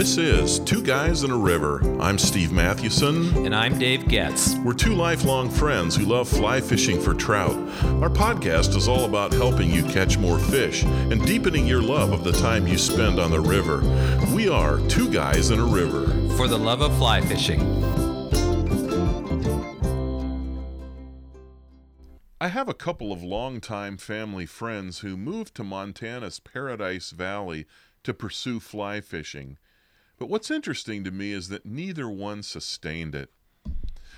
[0.00, 1.82] This is Two Guys in a River.
[2.00, 3.44] I'm Steve Mathewson.
[3.44, 4.54] And I'm Dave Getz.
[4.64, 7.54] We're two lifelong friends who love fly fishing for trout.
[8.00, 12.24] Our podcast is all about helping you catch more fish and deepening your love of
[12.24, 13.82] the time you spend on the river.
[14.34, 16.06] We are Two Guys in a River.
[16.34, 17.60] For the love of fly fishing.
[22.40, 27.66] I have a couple of longtime family friends who moved to Montana's Paradise Valley
[28.02, 29.58] to pursue fly fishing.
[30.20, 33.30] But what's interesting to me is that neither one sustained it.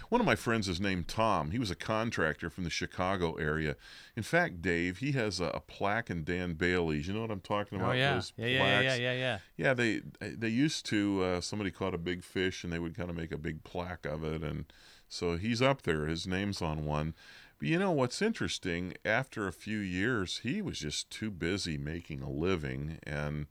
[0.09, 1.52] One of my friends is named Tom.
[1.52, 3.77] He was a contractor from the Chicago area.
[4.16, 7.07] In fact, Dave, he has a, a plaque in Dan Bailey's.
[7.07, 7.91] You know what I'm talking about?
[7.91, 9.38] Oh yeah, Those yeah, yeah, yeah, yeah, yeah.
[9.57, 11.23] Yeah, they they used to.
[11.23, 14.05] Uh, somebody caught a big fish, and they would kind of make a big plaque
[14.05, 14.65] of it, and
[15.09, 16.07] so he's up there.
[16.07, 17.15] His name's on one.
[17.60, 18.95] But you know what's interesting?
[19.05, 23.46] After a few years, he was just too busy making a living, and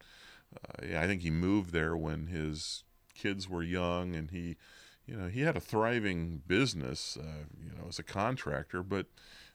[0.55, 2.83] uh, yeah, I think he moved there when his
[3.15, 4.57] kids were young, and he,
[5.05, 9.07] you know, he had a thriving business, uh, you know, as a contractor, but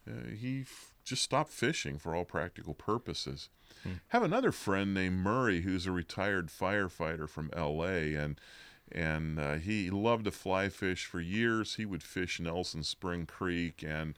[0.09, 3.48] uh, he f- just stopped fishing for all practical purposes.
[4.09, 8.15] Have another friend named Murray who's a retired firefighter from L.A.
[8.15, 8.41] and
[8.91, 11.75] and uh, he loved to fly fish for years.
[11.75, 14.17] He would fish Nelson Spring Creek and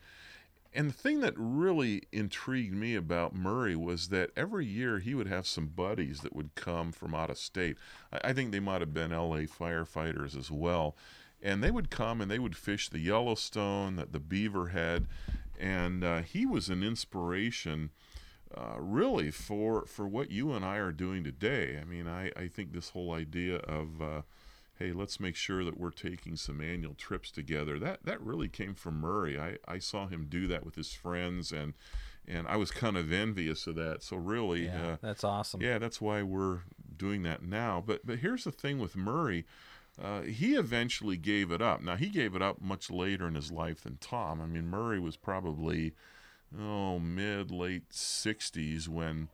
[0.75, 5.27] and the thing that really intrigued me about Murray was that every year he would
[5.27, 7.77] have some buddies that would come from out of state.
[8.13, 10.97] I, I think they might have been LA firefighters as well.
[11.41, 15.07] And they would come and they would fish the Yellowstone, the, the Beaverhead.
[15.59, 17.91] And uh, he was an inspiration,
[18.57, 21.79] uh, really, for, for what you and I are doing today.
[21.81, 24.03] I mean, I, I think this whole idea of.
[24.03, 24.23] Uh,
[24.79, 27.79] hey, let's make sure that we're taking some annual trips together.
[27.79, 29.39] That that really came from Murray.
[29.39, 31.75] I, I saw him do that with his friends, and
[32.27, 34.03] and I was kind of envious of that.
[34.03, 35.61] So really, Yeah, uh, that's awesome.
[35.61, 36.61] yeah, that's why we're
[36.97, 37.83] doing that now.
[37.85, 39.45] But but here's the thing with Murray.
[40.01, 41.83] Uh, he eventually gave it up.
[41.83, 44.41] Now he gave it up much later in his life than Tom.
[44.41, 45.93] I mean, Murray was probably
[46.57, 49.29] oh mid late 60s when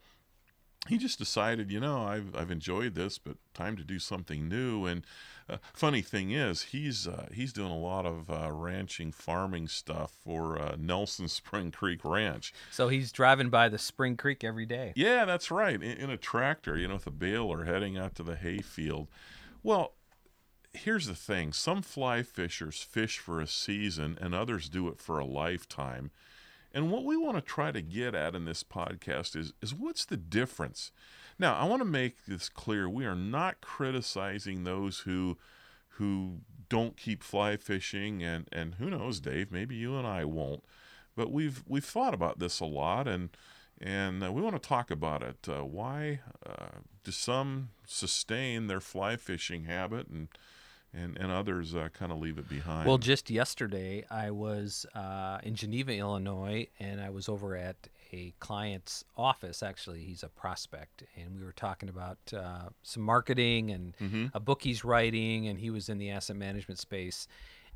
[0.89, 4.85] he just decided, you know, I've I've enjoyed this, but time to do something new.
[4.85, 5.05] And
[5.49, 10.13] uh, funny thing is, he's uh, he's doing a lot of uh, ranching, farming stuff
[10.25, 12.53] for uh, Nelson Spring Creek Ranch.
[12.71, 14.93] So he's driving by the Spring Creek every day.
[14.97, 18.23] Yeah, that's right, in, in a tractor, you know, with a baler heading out to
[18.23, 19.09] the hay field.
[19.63, 19.95] Well,
[20.73, 25.19] here's the thing: some fly fishers fish for a season, and others do it for
[25.19, 26.11] a lifetime.
[26.75, 30.05] And what we want to try to get at in this podcast is is what's
[30.05, 30.91] the difference?
[31.39, 32.89] Now, I want to make this clear.
[32.89, 35.39] We are not criticizing those who
[35.91, 40.65] who don't keep fly fishing and and who knows, Dave, maybe you and I won't.
[41.15, 43.31] But we've we've thought about this a lot and
[43.81, 45.49] and uh, we want to talk about it.
[45.49, 50.29] Uh, why uh, do some sustain their fly fishing habit and
[50.95, 52.87] and, and others uh, kind of leave it behind?
[52.87, 58.33] Well, just yesterday I was uh, in Geneva, Illinois, and I was over at a
[58.39, 59.63] client's office.
[59.63, 63.95] Actually, he's a prospect, and we were talking about uh, some marketing and
[64.35, 67.27] a book he's writing, and he was in the asset management space,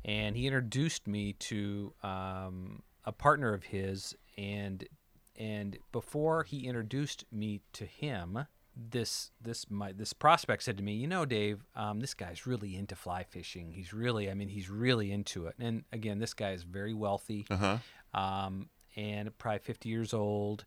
[0.05, 4.87] and he introduced me to um, a partner of his, and
[5.35, 8.45] and before he introduced me to him
[8.89, 12.75] this this my this prospect said to me, you know, Dave, um, this guy's really
[12.75, 13.71] into fly fishing.
[13.71, 15.55] He's really, I mean, he's really into it.
[15.59, 17.57] And again, this guy is very wealthy, uh
[18.13, 18.19] huh.
[18.19, 20.65] um, and probably 50 years old.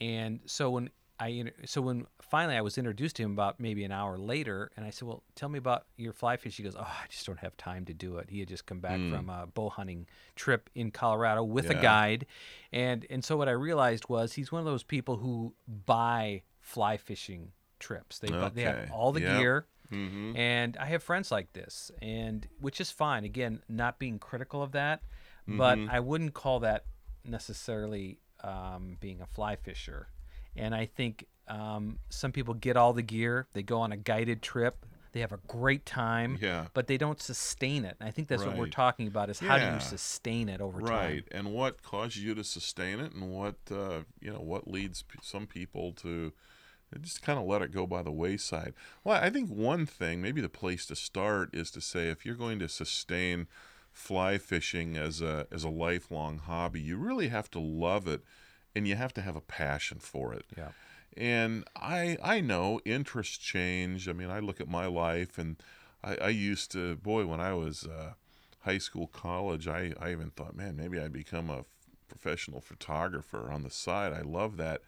[0.00, 3.92] And so when I so when finally I was introduced to him about maybe an
[3.92, 6.56] hour later, and I said, well, tell me about your fly fish.
[6.56, 8.30] He goes, oh, I just don't have time to do it.
[8.30, 10.06] He had just come back from a bow hunting
[10.36, 11.78] trip in Colorado with Yeah.
[11.78, 12.26] a guide,
[12.72, 16.96] and and so what I realized was he's one of those people who buy fly
[16.96, 18.18] fishing trips.
[18.18, 19.38] They bu- they have all the Yep.
[19.38, 19.66] gear.
[19.90, 20.36] Mm-hmm.
[20.36, 23.24] And I have friends like this, and which is fine.
[23.24, 25.02] Again, not being critical of that,
[25.48, 25.90] but Mm-hmm.
[25.90, 26.84] I wouldn't call that
[27.24, 30.08] necessarily um, being a fly fisher.
[30.56, 34.42] And I think um, some people get all the gear, they go on a guided
[34.42, 36.66] trip, they have a great time, Yeah.
[36.74, 37.96] but they don't sustain it.
[38.00, 40.80] And I think that's what we're talking about: is how do you sustain it over
[40.80, 40.88] time?
[40.90, 45.02] Right, and what causes you to sustain it, and what uh, you know, what leads
[45.02, 46.32] p- some people to
[47.00, 48.74] just kind of let it go by the wayside.
[49.04, 52.34] Well, I think one thing, maybe the place to start, is to say if you're
[52.34, 53.46] going to sustain
[53.92, 58.22] fly fishing as a as a lifelong hobby, you really have to love it,
[58.74, 60.44] and you have to have a passion for it.
[60.56, 60.70] Yeah.
[61.16, 64.08] And I I know interests change.
[64.08, 65.56] I mean, I look at my life, and
[66.02, 68.14] I, I used to, boy, when I was uh,
[68.60, 71.64] high school, college, I, I even thought, man, maybe I'd become a
[72.08, 74.12] professional photographer on the side.
[74.12, 74.82] I love that.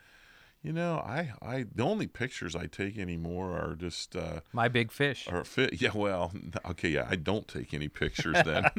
[0.62, 4.92] You know, I, I the only pictures I take anymore are just uh, My big
[4.92, 5.26] fish.
[5.28, 5.72] are fit.
[5.80, 6.32] Yeah, well,
[6.64, 8.70] okay, yeah, I don't take any pictures then.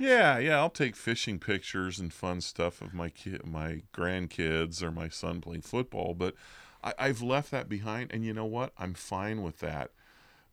[0.00, 4.90] yeah, yeah, I'll take fishing pictures and fun stuff of my kid, my grandkids, or
[4.90, 6.14] my son playing football.
[6.14, 6.34] But
[6.82, 8.72] I, I've left that behind, and you know what?
[8.78, 9.90] I'm fine with that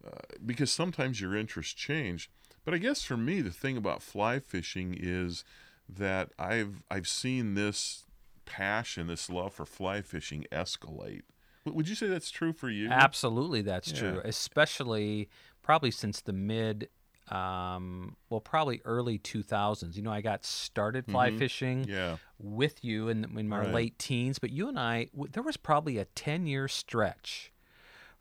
[0.06, 2.30] uh, because sometimes your interests change.
[2.66, 5.46] But I guess for me, the thing about fly fishing is
[5.88, 8.06] that I've I've seen this
[8.52, 11.22] passion, this love for fly fishing escalate.
[11.66, 12.90] Would you say that's true for you?
[12.90, 14.00] Absolutely, that's Yeah.
[14.00, 14.22] true.
[14.26, 15.30] Especially
[15.62, 16.90] probably since the mid,
[17.30, 19.96] um, well, probably early 2000s.
[19.96, 21.38] You know, I got started fly Mhm.
[21.38, 22.18] fishing Yeah.
[22.40, 23.74] with you in, in my Right.
[23.74, 27.52] late teens, but you and I, w- there was probably a 10 year stretch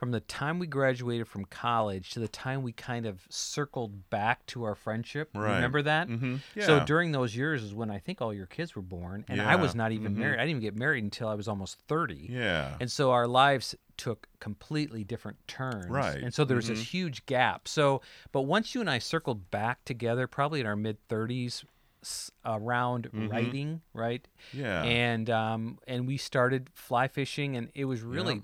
[0.00, 4.47] from the time we graduated from college to the time we kind of circled back
[4.47, 5.29] to our friendship.
[5.35, 5.56] Right.
[5.56, 6.08] Remember that?
[6.08, 6.37] Mm-hmm.
[6.56, 6.64] Yeah.
[6.64, 9.56] So during those years is when I think all your kids were born, and I
[9.56, 10.19] was not even Mhm.
[10.20, 10.37] married.
[10.38, 12.29] I didn't even get married until I was almost 30.
[12.31, 12.79] yeah.
[12.81, 15.85] And so our lives took completely different turns.
[15.91, 16.23] Right.
[16.23, 16.69] And so there was Mhm.
[16.69, 17.69] this huge gap.
[17.69, 18.00] So,
[18.32, 21.62] but once you and I circled back together, probably in our mid 30s,
[22.02, 23.31] s- around Mhm.
[23.31, 24.26] writing, right?
[24.55, 24.82] yeah.
[24.82, 28.43] And um, and we started fly fishing, and it was really.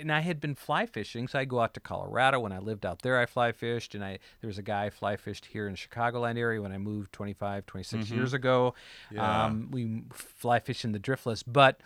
[0.00, 2.40] And I had been fly fishing, so I go out to Colorado.
[2.40, 4.90] When I lived out there, I fly fished, and I there was a guy I
[4.90, 8.14] fly fished here in Chicagoland area when I moved 25, 26 Mhm.
[8.14, 8.74] years ago.
[9.10, 9.44] Yeah.
[9.44, 11.80] Um, we fly fish in the driftless, but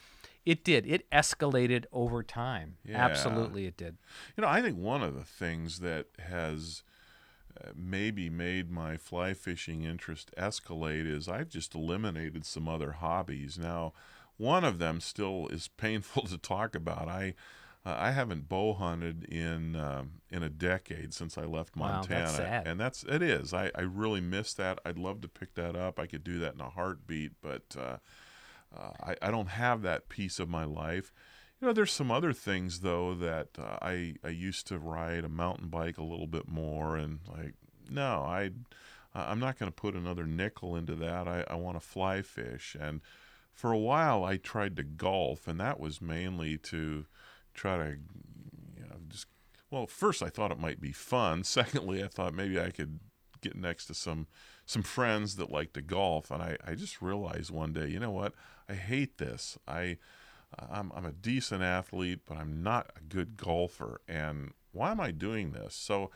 [0.44, 0.86] it did.
[0.86, 2.76] It escalated over time.
[2.84, 3.04] Yeah.
[3.04, 3.96] Absolutely, it did.
[4.36, 6.84] You know, I think one of the things that has
[7.60, 13.58] uh, maybe made my fly fishing interest escalate is I've just eliminated some other hobbies.
[13.58, 13.92] Now,
[14.36, 17.08] one of them still is painful to talk about.
[17.08, 17.34] I
[17.84, 22.08] uh, I haven't bow hunted in um, in a decade since I left Wow, that's
[22.08, 22.66] Montana, sad.
[22.66, 23.54] and that's it is.
[23.54, 24.80] I, I really miss that.
[24.84, 26.00] I'd love to pick that up.
[26.00, 27.98] I could do that in a heartbeat, but uh,
[28.76, 31.12] uh, I, I don't have that piece of my life.
[31.60, 35.28] You know, there's some other things though that uh, I I used to ride a
[35.28, 37.54] mountain bike a little bit more, and like
[37.88, 38.50] no, I
[39.14, 41.28] I'm not going to put another nickel into that.
[41.28, 43.00] I, I want to fly fish, and
[43.56, 47.06] for a while I tried to golf, and that was mainly to
[47.55, 47.97] try to
[48.76, 49.26] you know just
[49.70, 51.43] well first I thought it might be fun.
[51.44, 53.00] Secondly, I thought maybe I could
[53.41, 54.26] get next to some
[54.67, 58.11] some friends that like to golf, and I I just realized one day, you know
[58.11, 58.35] what?
[58.69, 59.58] I hate this.
[59.67, 59.97] I
[60.58, 64.00] I'm, I'm a decent athlete, but I'm not a good golfer.
[64.06, 65.75] And why am I doing this?
[65.75, 66.11] So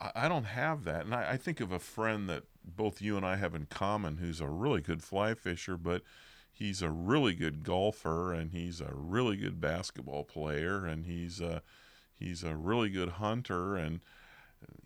[0.00, 1.04] I, I don't have that.
[1.04, 4.16] And I, I think of a friend that both you and I have in common
[4.18, 6.02] who's a really good fly fisher, but
[6.52, 11.62] he's a really good golfer and he's a really good basketball player and he's a,
[12.14, 13.74] he's a really good hunter.
[13.76, 14.00] And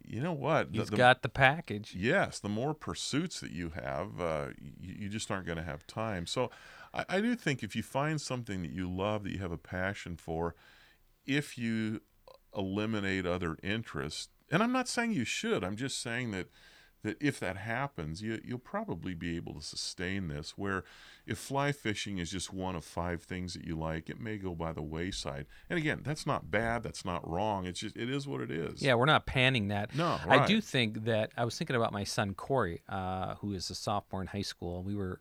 [0.04, 0.72] you know what?
[0.72, 1.94] The- He's the- got the package.
[1.94, 5.86] Yes, the more pursuits that you have, uh, you, you just aren't going to have
[5.86, 6.26] time.
[6.26, 6.50] So
[6.94, 9.58] I, I do think if you find something that you love, that you have a
[9.58, 10.54] passion for,
[11.26, 12.00] if you
[12.56, 16.46] eliminate other interests, and I'm not saying you should, I'm just saying that
[17.02, 20.54] that if that happens, you, you'll probably be able to sustain this.
[20.56, 20.84] Where
[21.26, 24.54] if fly fishing is just one of five things that you like, it may go
[24.54, 25.46] by the wayside.
[25.70, 27.66] And again, that's not bad, that's not wrong.
[27.66, 28.82] It's just it is what it is.
[28.82, 29.94] Yeah, we're not panning that.
[29.94, 33.70] No, I do think that I was thinking about my son Corey, uh, who is
[33.70, 34.82] a sophomore in high school.
[34.82, 35.20] We were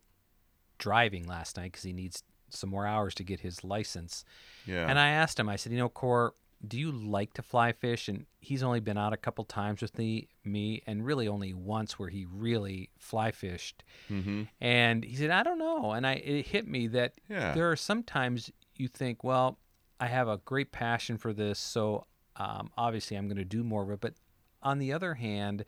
[0.78, 4.24] driving last night because he needs some more hours to get his license.
[4.66, 4.88] Yeah.
[4.88, 6.33] And I asked him, I said, you know, Cor,
[6.66, 8.07] do you like to fly fish?
[8.07, 12.00] And he's only been out a couple times with me, me, and really only once
[12.00, 13.83] where he really fly fished.
[14.09, 14.44] mm-hmm.
[14.62, 15.92] And he said, I don't know.
[15.92, 17.54] And I it hit me that Yeah.
[17.54, 19.59] there are sometimes you think, well,
[20.00, 23.83] I have a great passion for this, so um, obviously I'm going to do more
[23.83, 24.02] of it.
[24.02, 24.14] But
[24.62, 25.64] on the other hand,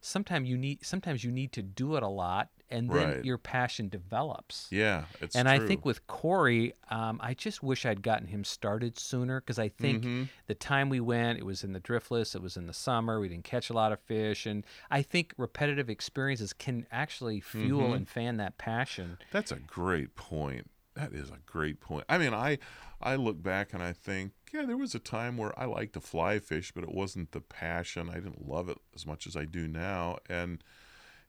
[0.00, 3.24] sometimes you need sometimes you need to do it a lot, and then Right.
[3.24, 4.68] your passion develops.
[4.70, 8.98] Yeah, it's and I think with Corey, um, I just wish I'd gotten him started
[8.98, 10.28] sooner because I think Mhm.
[10.46, 13.28] the time we went, it was in the driftless, it was in the summer, we
[13.28, 17.96] didn't catch a lot of fish, and I think repetitive experiences can actually fuel Mhm.
[17.96, 19.18] and fan that passion.
[19.30, 20.70] that's a great point.
[20.94, 22.04] That is a great point.
[22.08, 22.58] I mean, I
[23.02, 26.00] I look back and I think, yeah, there was a time where I liked to
[26.02, 28.10] fly fish, but it wasn't the passion.
[28.10, 30.62] I didn't love it as much as I do now, and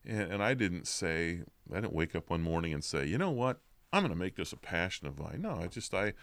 [0.06, 3.30] and, and I didn't say I didn't wake up one morning and say, you know
[3.30, 3.60] what,
[3.92, 5.42] I'm going to make this a passion of mine.
[5.42, 6.14] No, I just I,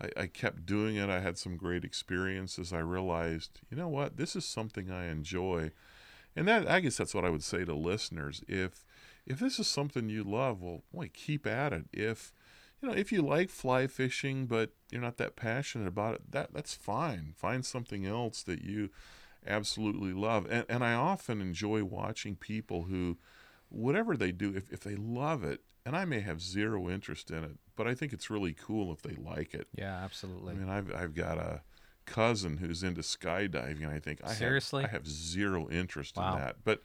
[0.00, 1.10] I I kept doing it.
[1.10, 2.72] I had some great experiences.
[2.72, 5.72] I realized, you know what, this is something I enjoy,
[6.34, 8.42] and that I guess that's what I would say to listeners.
[8.48, 8.84] If
[9.26, 11.84] if this is something you love, well, boy, keep at it.
[11.92, 12.32] If
[12.80, 16.54] you know, if you like fly fishing, but you're not that passionate about it, that
[16.54, 17.34] that's fine.
[17.36, 18.90] Find something else that you
[19.46, 20.46] absolutely love.
[20.50, 23.18] And and I often enjoy watching people who
[23.68, 27.44] whatever they do, if, if they love it, and I may have zero interest in
[27.44, 29.68] it, but I think it's really cool if they like it.
[29.74, 30.54] Yeah, absolutely.
[30.54, 31.62] I mean, I've I've got a
[32.06, 34.82] cousin who's into skydiving, and I think I Seriously?
[34.84, 36.32] have, I have zero interest Wow.
[36.32, 36.82] in that, but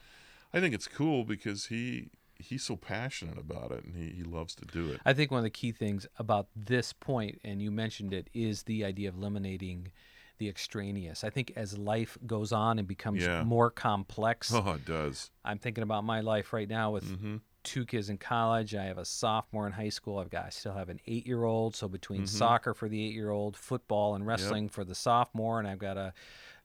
[0.54, 4.56] I think it's cool because he he's so passionate about it, and he, he loves
[4.56, 5.00] to do it.
[5.06, 8.64] I think one of the key things about this point, and you mentioned it, is
[8.64, 9.92] the idea of eliminating
[10.38, 11.24] the extraneous.
[11.24, 13.44] I think as life goes on and becomes Yeah.
[13.44, 15.32] more complex, Oh, it does.
[15.46, 17.38] I'm thinking about my life right now with Mm-hmm.
[17.64, 18.76] two kids in college.
[18.76, 20.18] I have a sophomore in high school.
[20.20, 21.76] I've got I still have an eight year old.
[21.76, 22.28] So between Mhm.
[22.28, 25.98] soccer for the eight year old, football and wrestling for the sophomore, and I've got
[25.98, 26.14] a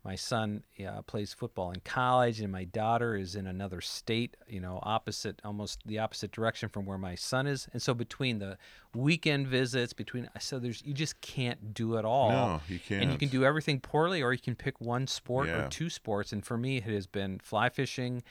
[0.04, 4.36] my son uh, plays football in college, and my daughter is in another state.
[4.46, 7.68] You know, opposite almost the opposite direction from where my son is.
[7.72, 8.56] And so between the
[8.94, 12.30] weekend visits, between so there's you just can't do it all.
[12.30, 13.02] No, you can't.
[13.02, 15.66] And you can do everything poorly, or you can pick one sport Yeah.
[15.66, 16.32] or two sports.
[16.32, 18.22] And for me, it has been fly fishing,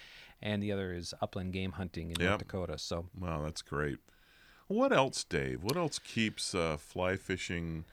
[0.42, 2.30] and the other is upland game hunting in Yep.
[2.30, 2.78] North Dakota.
[2.78, 3.98] So Wow, that's great.
[4.68, 5.64] What else, Dave?
[5.64, 7.86] What else keeps uh, fly fishing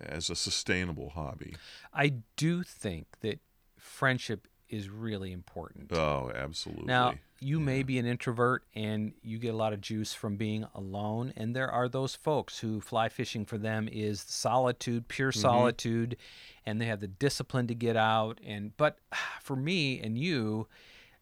[0.00, 1.54] as a sustainable hobby?
[1.92, 3.40] I do think that
[3.78, 5.92] friendship is really important.
[5.92, 6.86] Oh, absolutely.
[6.86, 10.66] Now, you may be an introvert and you get a lot of juice from being
[10.74, 11.32] alone.
[11.36, 15.40] And there are those folks who fly fishing for them is solitude, pure Mm-hmm.
[15.40, 16.16] solitude,
[16.64, 18.40] and they have the discipline to get out.
[18.44, 18.98] And but
[19.42, 20.66] for me and you,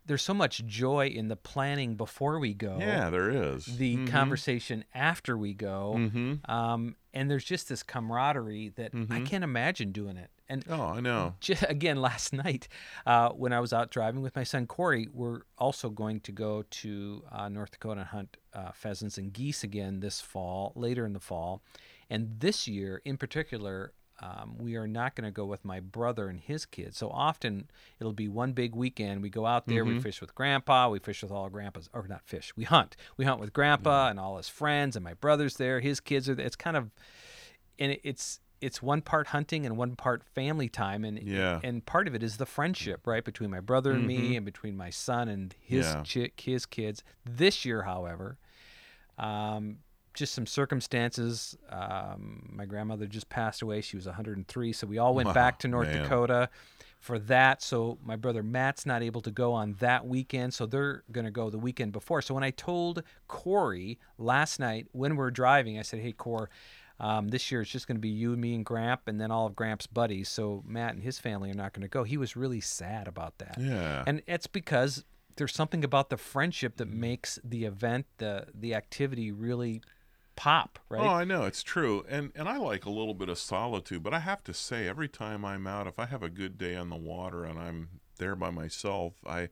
[0.07, 2.77] there's so much joy in the planning before we go.
[2.81, 3.65] yeah, there is.
[3.65, 4.09] The Mhm.
[4.09, 5.95] conversation after we go.
[5.97, 6.51] Mm-hmm.
[6.51, 9.27] Um, and there's just this camaraderie that I Mhm.
[9.27, 10.31] can't imagine doing it.
[10.49, 11.37] And Oh, I know.
[11.41, 12.69] Ju- again last night
[13.07, 16.63] uh, when I was out driving with my son Corey, we're also going to go
[16.63, 21.15] to uh, North Dakota and hunt uh, pheasants and geese again this fall, later in
[21.15, 21.63] the fall.
[22.11, 26.29] And this year in particular, um, we are not going to go with my brother
[26.29, 26.97] and his kids.
[26.97, 27.69] So often
[27.99, 29.23] it'll be one big weekend.
[29.23, 32.23] We go out there, we fish with grandpa, we fish with all grandpa's, or not
[32.25, 32.97] fish, we hunt.
[33.17, 36.35] We hunt with grandpa and all his friends, and my brother's there, his kids are
[36.35, 36.47] there.
[36.47, 36.91] It's kind of,
[37.79, 41.61] and it's, it's one part hunting and one part family time and Yeah.
[41.63, 44.75] and part of it is the friendship right between my brother and me and between
[44.77, 46.03] my son and his Yeah.
[46.11, 48.39] chi- his kids this year however
[49.19, 49.79] um,
[50.15, 55.15] just some circumstances um, my grandmother just passed away she was 103 so we all
[55.15, 56.03] went Wow, back to north man.
[56.03, 56.49] dakota
[57.01, 61.03] for that so my brother matt's not able to go on that weekend so they're
[61.13, 65.31] going to go the weekend before so when i told corey last night when we're
[65.31, 66.49] driving i said hey core
[67.01, 69.33] um, this year it's just going to be you and me and Gramp, and then
[69.33, 70.29] all of Gramp's buddies.
[70.29, 72.05] So Matt and his family are not going to go.
[72.05, 74.05] He was really sad about that, Yeah.
[74.07, 75.05] and it's because
[75.35, 79.83] there's something about the friendship that makes the event, the the activity, really
[80.37, 81.03] pop, right?
[81.03, 84.15] Oh, I know it's true, and and I like a little bit of solitude, but
[84.15, 86.91] I have to say, every time I'm out, if I have a good day on
[86.91, 89.49] the water and I'm there by myself, I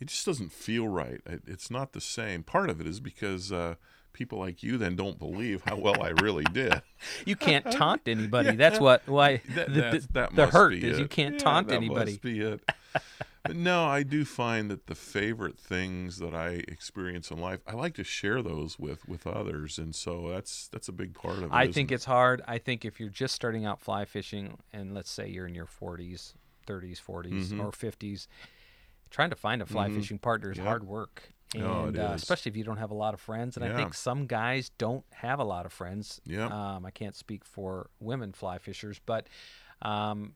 [0.00, 1.20] it just doesn't feel right.
[1.26, 2.42] It, it's not the same.
[2.42, 3.74] Part of it is because uh,
[4.12, 6.82] people like you then don't believe how well I really did.
[7.24, 8.54] you can't taunt anybody.
[8.56, 11.74] That's what why That, the, the- that the hurt is you can't Yeah, taunt that
[11.74, 12.18] anybody.
[12.22, 12.60] Be it.
[13.56, 17.94] no, I do find that the favorite things that I experience in life, I like
[17.94, 21.50] to share those with with others, and so that's that's a big part of it.
[21.52, 21.96] I think it?
[21.96, 22.42] it's hard.
[22.46, 25.66] I think if you're just starting out fly fishing, and let's say you're in your
[25.66, 26.34] 40s,
[26.66, 27.60] 30s, 40s, Mhm.
[27.60, 28.28] or 50s,
[29.10, 29.94] trying to find a fly Mhm.
[29.94, 30.66] fishing partner is Yep.
[30.66, 31.32] hard work.
[31.54, 32.22] And Oh, it uh, is.
[32.22, 33.56] especially if you don't have a lot of friends.
[33.56, 36.20] And I think some guys don't have a lot of friends.
[36.26, 36.50] Yep.
[36.50, 39.28] Um, I can't speak for women fly fishers, but
[39.80, 40.34] um,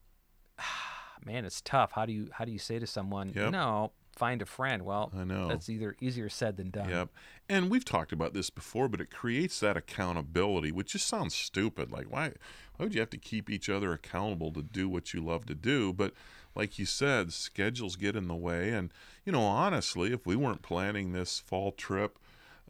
[1.24, 1.92] man, it's tough.
[1.92, 3.52] How do you how do you say to someone, Yep.
[3.52, 4.84] no, find a friend?
[4.84, 5.48] Well, I know.
[5.48, 6.88] that's either easier said than done.
[6.88, 7.08] Yep.
[7.48, 11.90] And we've talked about this before, but it creates that accountability, which just sounds stupid.
[11.90, 12.32] Like, why,
[12.76, 15.54] why would you have to keep each other accountable to do what you love to
[15.54, 15.92] do?
[15.92, 16.12] But
[16.54, 18.70] like you said, schedules get in the way.
[18.70, 18.92] And,
[19.24, 22.18] you know, honestly, if we weren't planning this fall trip,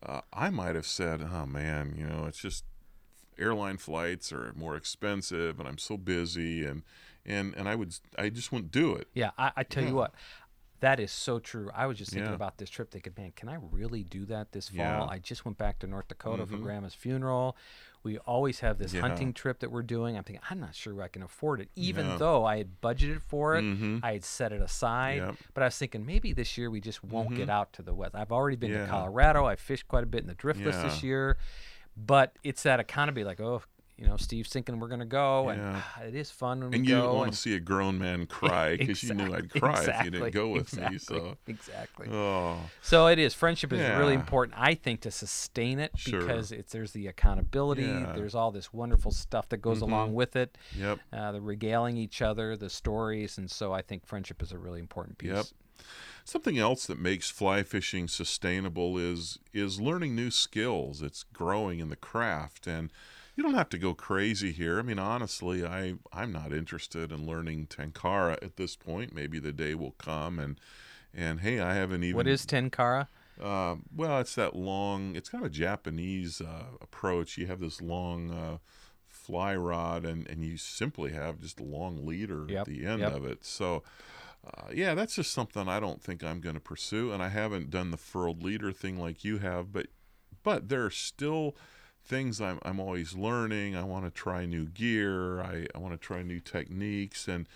[0.05, 2.65] uh, I might have said, oh, man, you know, it's just
[3.39, 6.65] airline flights are more expensive and I'm so busy.
[6.65, 6.83] And,
[7.25, 9.09] and, and I would, I just wouldn't do it.
[9.15, 9.91] Yeah, I, I tell Yeah.
[9.91, 10.15] you what,
[10.81, 11.71] that is so true.
[11.75, 12.35] I was just thinking Yeah.
[12.35, 14.79] about this trip, thinking, man, can I really do that this fall?
[14.79, 15.05] Yeah.
[15.05, 16.63] I just went back to North Dakota for Mhm.
[16.63, 17.57] Grandma's funeral.
[18.03, 19.03] We always have this Yeah.
[19.03, 20.17] hunting trip that we're doing.
[20.17, 23.55] I'm thinking, I'm not sure I can afford it, even though I had budgeted for
[23.55, 23.63] it.
[23.63, 24.01] Mhm.
[24.03, 25.19] I had set it aside.
[25.19, 25.37] Yep.
[25.55, 27.53] But I was thinking maybe this year we just won't get Mhm.
[27.53, 28.17] out to the west.
[28.17, 29.45] I've already been to Colorado.
[29.47, 31.37] I fished quite a bit in the driftless this year.
[31.97, 33.63] But it's that accountability, like, oh,
[33.99, 35.83] you know, Steve's thinking we're gonna go, and Yeah.
[35.85, 37.01] ah, it is fun when And we you go.
[37.03, 40.11] didn't want to see a grown man cry because you knew I'd cry if you
[40.11, 40.99] didn't go with exactly, me.
[40.99, 42.09] So, exactly.
[42.11, 43.35] oh, So it is.
[43.35, 46.21] Friendship is really important, I think, to sustain it Sure.
[46.21, 47.83] because it's there's the accountability.
[47.85, 48.13] Yeah.
[48.17, 50.57] There's all this wonderful stuff that goes along with it.
[50.77, 50.99] yep.
[51.13, 54.81] Uh, the regaling each other, the stories, and so I think friendship is a really
[54.81, 55.31] important piece.
[55.33, 55.47] Yep.
[56.25, 61.03] Something else that makes fly fishing sustainable is is learning new skills.
[61.03, 62.93] It's growing in the craft and
[63.35, 64.79] you don't have to go crazy here.
[64.79, 69.15] I mean, honestly, I I'm not interested in learning tenkara at this point.
[69.15, 70.59] Maybe the day will come and
[71.15, 73.09] and hey, I haven't even What is tenkara?
[73.41, 75.17] uh, well, it's that long.
[75.17, 77.37] It's kind of a Japanese uh, approach.
[77.39, 78.59] You have this long uh,
[79.09, 83.01] fly rod, and and you simply have just a long leader Yep, at the end
[83.01, 83.13] yep.
[83.15, 83.45] of it.
[83.45, 83.83] So,
[84.47, 87.71] uh, yeah, that's just something I don't think I'm going to pursue, and I haven't
[87.71, 89.73] done the furled leader thing like you have.
[89.73, 89.87] But
[90.43, 91.57] but there are still
[92.05, 93.77] things I'm I'm always learning.
[93.77, 95.41] I want to try new gear.
[95.41, 97.49] I, I want to try new techniques, and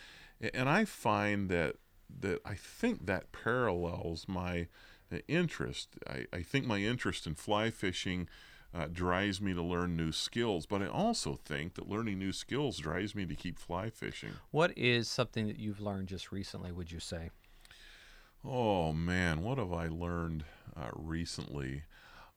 [0.55, 1.76] and I find that
[2.21, 4.69] that I think that parallels my
[5.12, 5.88] uh, interest.
[6.09, 8.29] I, I think my interest in fly fishing
[8.75, 12.79] uh, drives me to learn new skills, but I also think that learning new skills
[12.79, 14.33] drives me to keep fly fishing.
[14.50, 16.73] What is something that you've learned just recently?
[16.73, 17.31] Would you say?
[18.45, 20.45] Oh man, what have I learned
[20.76, 21.83] uh, recently?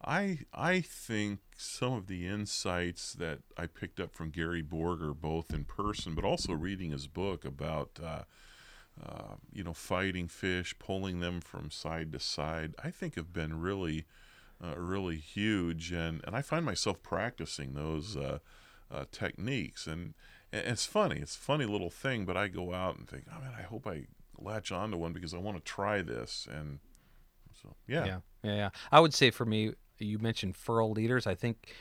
[0.03, 5.53] I I think some of the insights that I picked up from Gary Borger, both
[5.53, 8.24] in person but also reading his book about uh,
[9.03, 13.60] uh, you know fighting fish, pulling them from side to side, I think have been
[13.60, 14.06] really
[14.63, 18.39] uh, really huge, and and I find myself practicing those uh,
[18.91, 20.13] uh, techniques, and,
[20.51, 23.39] and it's funny, it's a funny little thing, but I go out and think, oh
[23.41, 24.06] man, I hope I
[24.38, 26.79] latch onto one because I want to try this, and
[27.62, 28.70] so yeah, yeah, yeah, yeah.
[28.91, 31.27] I would say for me, you mentioned furl leaders.
[31.27, 31.74] I think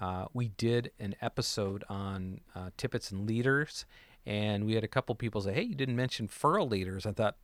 [0.00, 3.86] uh, we did an episode on uh, tippets and leaders,
[4.26, 7.36] and we had a couple people say, "Hey, you didn't mention furl leaders." I thought,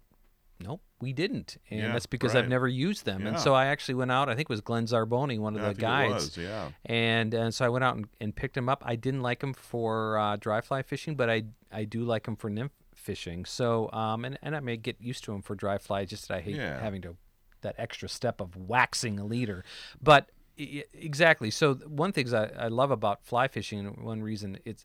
[0.63, 2.43] nope, we didn't, and Yeah, that's because right.
[2.45, 3.27] I've never used them.
[3.27, 4.29] And so I actually went out.
[4.29, 6.13] I think it was Glenn Zarboni, one of I the guides.
[6.13, 8.83] was, yeah, and and so I went out and, and picked them up.
[8.85, 12.37] I didn't like them for uh, dry fly fishing, but I I do like them
[12.37, 13.45] for nymph fishing.
[13.47, 16.05] So um and, and I may get used to them for dry fly.
[16.05, 16.79] Just that I hate Yeah.
[16.81, 17.17] having to
[17.63, 19.65] that extra step of waxing a leader.
[20.03, 21.51] But exactly.
[21.51, 24.85] So one things I, I love about fly fishing, and one reason it's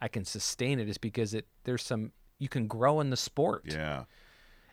[0.00, 3.62] I can sustain it is because it there's some you can grow in the sport,
[3.66, 4.04] yeah.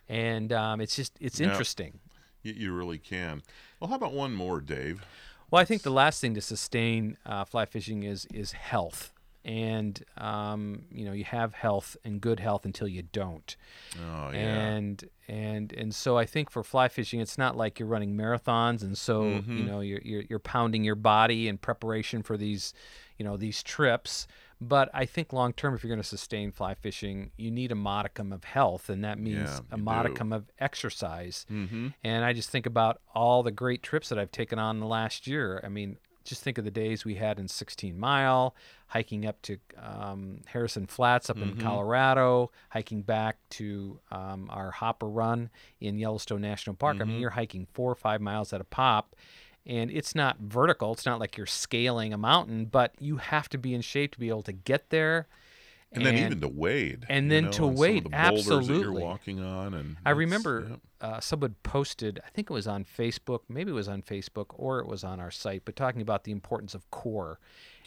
[0.08, 1.50] and um, it's just it's Yep.
[1.50, 2.00] interesting.
[2.42, 3.42] You, you really can.
[3.78, 5.04] Well, how about one more, Dave?
[5.50, 9.12] Well, I think the last thing to sustain uh, fly fishing is is health,
[9.44, 13.56] and um, you know you have health and good health until you don't,
[13.98, 17.88] Oh yeah, and and and so I think for fly fishing, it's not like you're
[17.88, 19.56] running marathons, and so Mm-hmm.
[19.58, 22.74] you know you're, you're you're pounding your body in preparation for these,
[23.16, 24.26] you know, these trips.
[24.62, 27.74] But I think long term, if you're going to sustain fly fishing, you need a
[27.74, 29.82] modicum of health, and that means Yeah, a you do.
[29.82, 31.46] modicum of exercise.
[31.50, 31.88] mm-hmm.
[32.04, 34.86] And I just think about all the great trips that I've taken on in the
[34.86, 35.62] last year.
[35.64, 38.54] I mean, just think of the days we had in 16 Mile,
[38.88, 45.08] hiking up to um, Harrison Flats up in Colorado, hiking back to um, our Hopper
[45.08, 46.96] Run in Yellowstone National Park.
[47.00, 49.16] I mean, you're hiking four or five miles at a pop.
[49.66, 50.92] And it's not vertical.
[50.92, 54.18] It's not like you're scaling a mountain, but you have to be in shape to
[54.18, 55.28] be able to get there.
[55.92, 58.08] And then even to wade, and you then know, to and some of wade, the
[58.10, 59.02] that you're absolutely.
[59.02, 61.06] walking on, and I remember yeah.
[61.06, 64.78] uh, someone posted, I think it was on Facebook, maybe it was on Facebook or
[64.78, 67.40] it was on our site, but talking about the importance of core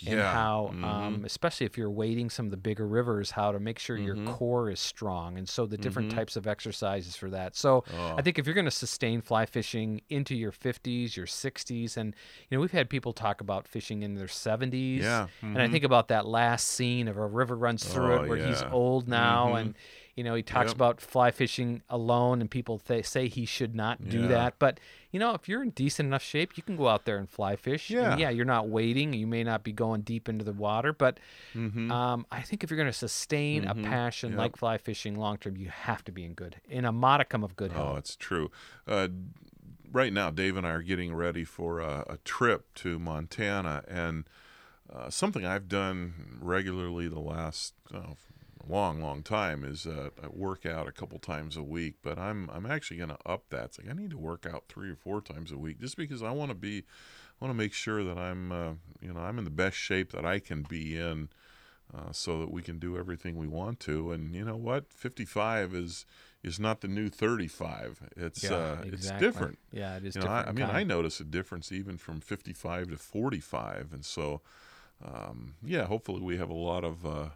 [0.06, 0.84] and Yeah, how, mhm.
[0.84, 4.18] um, especially if you're wading some of the bigger rivers, how to make sure your
[4.18, 4.26] Mm-hmm.
[4.26, 5.38] core is strong.
[5.38, 7.56] And so the different types of exercises for that.
[7.56, 8.18] So Oh.
[8.18, 12.16] I think if you're going to sustain fly fishing into your 50s, your 60s, and,
[12.50, 15.02] you know, we've had people talk about fishing in their 70s.
[15.04, 18.26] Yeah, And I think about that last scene of a river runs through Oh, it
[18.26, 19.76] where he's old now and
[20.16, 20.76] you know he talks Yep.
[20.76, 24.28] about fly fishing alone and people th- say he should not do Yeah.
[24.28, 24.80] that but
[25.12, 27.56] you know if you're in decent enough shape you can go out there and fly
[27.56, 28.18] fish And Yeah.
[28.18, 31.20] yeah you're not wading you may not be going deep into the water but
[31.56, 31.90] Mhm.
[31.92, 34.38] um, i think if you're going to sustain a passion Yep.
[34.38, 37.56] like fly fishing long term you have to be in good in a modicum of
[37.56, 37.82] good health.
[37.84, 38.52] Oh, health it's true.
[38.88, 39.08] Uh,
[39.92, 44.26] right now, Dave and I are getting ready for a, a trip to Montana, and
[44.92, 48.16] uh, something I've done regularly the last oh,
[48.68, 51.96] long, long time is uh, I work out a couple times a week.
[52.02, 53.66] But I'm I'm actually going to up that.
[53.66, 56.24] It's like I need to work out three or four times a week, just because
[56.24, 59.38] I want to be, I want to make sure that I'm, uh, you know, I'm
[59.38, 61.30] in the best shape that I can be in.
[61.94, 65.76] Uh, so that we can do everything we want to, and you know what, 55
[65.76, 66.06] is
[66.42, 68.10] is not the new 35.
[68.18, 69.60] It's uh, it's different.
[69.72, 72.20] yeah it is You know, I, different I mean, I notice a difference even from
[72.20, 74.42] 55 to 45, and so
[75.04, 77.30] um, yeah, hopefully we have a lot of uh,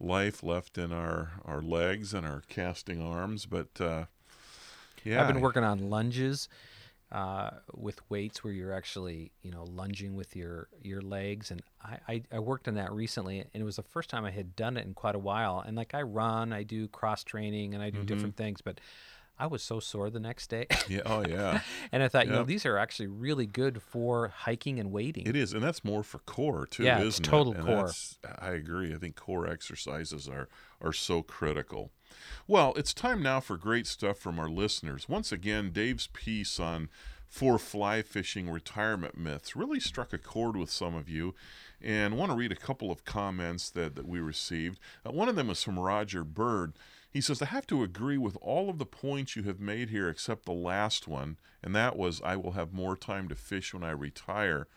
[0.00, 3.46] life left in our our legs and our casting arms.
[3.46, 4.06] But uh,
[5.04, 6.48] yeah, I've been working on lunges
[7.12, 11.98] uh, with weights where you're actually, you know, lunging with your your legs, and I,
[12.08, 14.76] I I worked on that recently, and it was the first time I had done
[14.76, 15.60] it in quite a while.
[15.66, 18.04] And like I run, I do cross training, and I do Mm-hmm.
[18.04, 18.80] different things, but
[19.40, 20.66] I was so sore the next day.
[20.88, 21.00] Yeah.
[21.06, 21.60] Oh yeah.
[21.92, 25.26] and I thought, you know, these are actually really good for hiking and wading.
[25.26, 27.58] It is, and that's more for core too, Yeah, it's isn't total it?
[27.58, 27.90] And core.
[28.38, 28.94] I agree.
[28.94, 30.48] I think core exercises are
[30.80, 31.90] are so critical.
[32.46, 35.08] Well, it's time now for great stuff from our listeners.
[35.08, 36.88] Once again, Dave's piece on
[37.28, 41.34] four fly fishing retirement myths really struck a chord with some of you,
[41.80, 44.80] and I want to read a couple of comments that, that we received.
[45.06, 46.74] Uh, one of them was from Roger Bird.
[47.10, 50.08] He says, I have to agree with all of the points you have made here
[50.08, 53.82] except the last one, and that was I will have more time to fish when
[53.82, 54.68] I retire.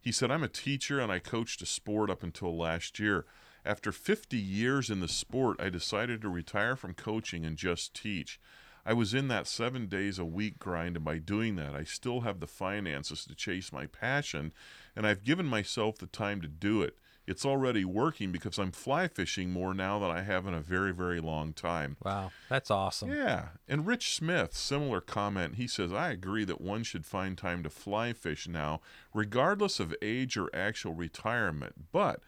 [0.00, 3.26] He said, I'm a teacher and I coached a sport up until last year.
[3.64, 8.40] After 50 years in the sport, I decided to retire from coaching and just teach.
[8.84, 12.22] I was in that seven days a week grind, and by doing that, I still
[12.22, 14.52] have the finances to chase my passion,
[14.96, 16.98] and I've given myself the time to do it.
[17.26, 20.92] It's already working because I'm fly fishing more now than I have in a very,
[20.92, 21.96] very long time.
[22.04, 23.12] wow, that's awesome.
[23.12, 23.50] Yeah.
[23.68, 25.54] And Rich Smith, similar comment.
[25.54, 28.80] He says, I agree that one should find time to fly fish now,
[29.14, 31.92] regardless of age or actual retirement.
[31.92, 32.20] But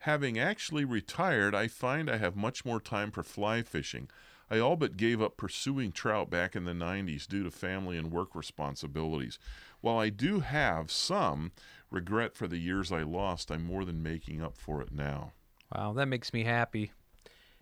[0.00, 4.08] having actually retired, I find I have much more time for fly fishing.
[4.50, 8.10] I all but gave up pursuing trout back in the 90s due to family and
[8.10, 9.38] work responsibilities.
[9.80, 11.52] While I do have some
[11.90, 15.32] regret for the years I lost, I'm more than making up for it now.
[15.74, 16.92] Wow, that makes me happy.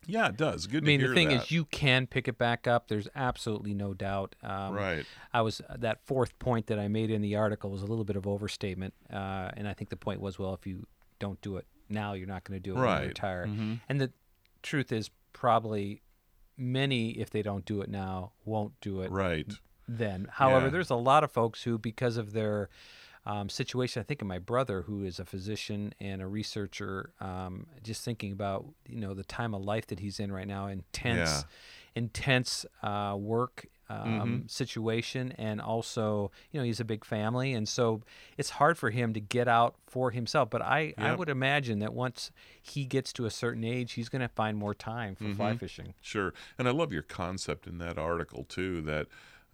[0.07, 0.67] Yeah, it does.
[0.67, 1.43] Good I mean, the thing that.
[1.45, 2.89] is, you can pick it back up.
[2.89, 4.37] There's absolutely no doubt.
[4.43, 5.05] Um, right.
[5.35, 8.17] I was that fourth point that I made in the article was a little bit
[8.17, 10.87] of overstatement, uh, and I think the point was, well, if you
[11.19, 13.47] don't do it now, you're not going to do it when you retire.
[13.47, 13.81] Mhm.
[13.89, 14.13] And the
[14.63, 16.01] truth is, probably
[16.57, 19.53] many, if they don't do it now, won't do it Right.
[19.87, 20.29] then.
[20.33, 20.71] However, Yeah.
[20.71, 22.69] there's a lot of folks who, because of their
[23.29, 27.67] um, situation, I think of my brother, who is a physician and a researcher, um,
[27.83, 31.45] just thinking about you know the time of life that he's in right now, intense,
[31.45, 31.49] Yeah.
[31.95, 33.67] intense uh, work.
[33.91, 34.51] Um, Mhm.
[34.51, 38.03] situation and also you know he's a big family and so
[38.37, 41.95] it's hard for him to get out for himself but i i would imagine that
[41.95, 45.55] once he gets to a certain age he's going to find more time for fly
[45.55, 45.61] Mhm.
[45.61, 48.83] fishing Sure, and I love your concept in that article too.
[48.83, 49.07] That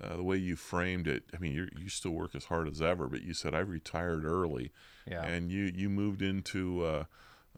[0.02, 1.24] uh, the way you framed it.
[1.34, 4.24] I mean, you you still work as hard as ever, but you said I retired
[4.24, 4.72] early,
[5.06, 6.84] yeah and you you moved into.
[6.84, 7.04] Uh,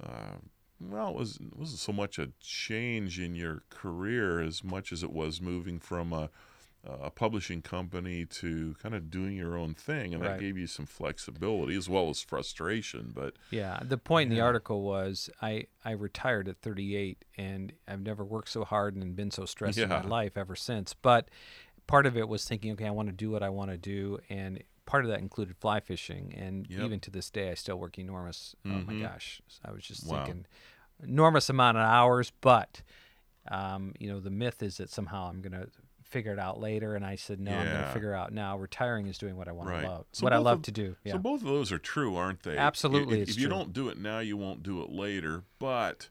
[0.02, 0.36] uh,
[0.80, 5.02] well, it was it wasn't so much a change in your career as much as
[5.02, 6.28] it was moving from a,
[6.84, 10.84] a publishing company to kind of doing your own thing, and that gave you some
[10.86, 13.12] flexibility as well as frustration.
[13.14, 18.02] But Yeah, the point in the article was I I retired at 38 and I've
[18.02, 20.94] never worked so hard and been so stressed in my life ever since.
[20.94, 21.28] But
[21.86, 24.18] part of it was thinking, okay, I want to do what I want to do
[24.28, 26.80] and part of that included fly fishing and Yep.
[26.84, 29.00] even to this day I still work enormous oh my Mhm.
[29.02, 29.40] gosh.
[29.64, 30.24] I was just Wow.
[30.24, 30.46] thinking
[31.02, 32.82] enormous amount of hours, but
[33.48, 35.68] um, you know, the myth is that somehow I'm going to
[36.02, 37.92] figure it out later and I said no, I'm going to Yeah.
[37.92, 38.56] figure out now.
[38.58, 39.82] Retiring is doing what I want Right.
[39.82, 40.06] to love.
[40.12, 40.96] So what I love of- to do.
[41.04, 41.12] Yeah.
[41.12, 42.56] So both of those are true, aren't they?
[42.56, 43.56] Absolutely, If, if you true.
[43.56, 45.44] don't do it now, you won't do it later.
[45.58, 46.08] But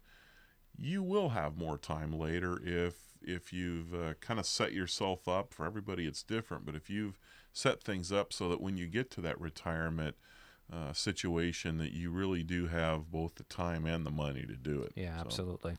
[0.78, 5.54] you will have more time later if if you've uh, kind of set yourself up.
[5.54, 6.66] For everybody, it's different.
[6.66, 7.20] But if you've
[7.54, 10.16] set things up so that when you get to that retirement
[10.72, 14.82] uh, situation, that you really do have both the time and the money to do
[14.82, 14.94] it.
[14.96, 15.78] yeah, So- absolutely.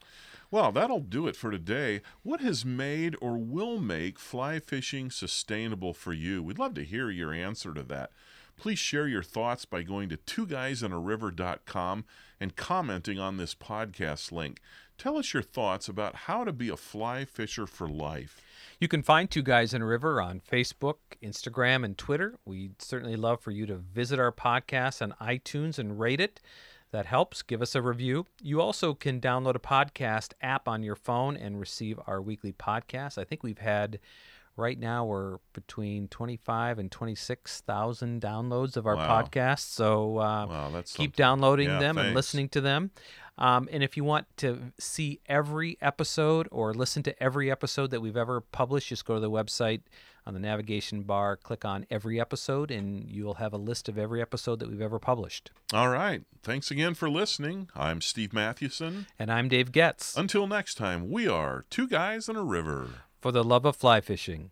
[0.50, 2.02] well, that'll do it for today.
[2.22, 6.42] What has made or will make fly fishing sustainable for you?
[6.42, 8.10] We'd love to hear your answer to that.
[8.56, 12.04] Please share your thoughts by going to twoguysinaRiver.com
[12.40, 14.60] and commenting on this podcast link.
[14.98, 18.40] Tell us your thoughts about how to be a fly fisher for life.
[18.80, 22.36] You can find Two Guys in a River on Facebook, Instagram, and Twitter.
[22.44, 26.40] We'd certainly love for you to visit our podcast on iTunes and rate it.
[26.92, 27.42] That helps.
[27.42, 28.26] Give us a review.
[28.42, 33.18] You also can download a podcast app on your phone and receive our weekly podcast.
[33.18, 33.98] I think we've had
[34.56, 39.22] right now we're between 25 and 26,000 downloads of our Wow.
[39.22, 39.60] podcast.
[39.60, 41.10] So uh, Wow, keep something.
[41.16, 42.90] downloading Yeah, them and listening to them.
[43.38, 48.00] Um, and if you want to see every episode or listen to every episode that
[48.00, 49.82] we've ever published, just go to the website
[50.26, 54.20] on the navigation bar, click on every episode, and you'll have a list of every
[54.20, 55.50] episode that we've ever published.
[55.72, 56.22] All right.
[56.42, 57.68] Thanks again for listening.
[57.76, 59.06] I'm Steve Mathewson.
[59.18, 62.88] And I'm Dave Getz Until next time, we are Two Guys in a River.
[63.20, 64.50] for the love of fly fishing.